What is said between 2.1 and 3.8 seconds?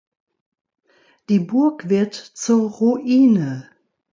zur Ruine.